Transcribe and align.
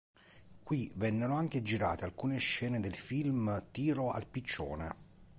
Qui 0.63 0.91
vennero 0.95 1.35
anche 1.35 1.61
girate 1.61 2.05
alcune 2.05 2.39
scene 2.39 2.79
del 2.79 2.95
film 2.95 3.67
Tiro 3.69 4.09
al 4.09 4.25
piccione. 4.25 4.95